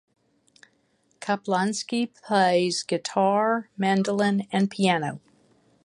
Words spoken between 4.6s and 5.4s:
piano.